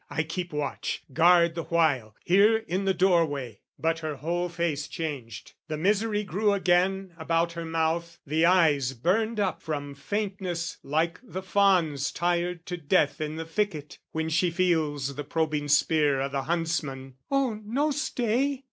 [0.09, 5.53] I keep watch, guard the while "Here in the doorway." But her whole face changed,
[5.67, 11.43] The misery grew again about her mouth, The eyes burned up from faintness, like the
[11.43, 16.41] fawn's Tired to death in the thicket, when she feels The probing spear o' the
[16.45, 17.17] huntsman.
[17.29, 18.59] "Oh, no stay!"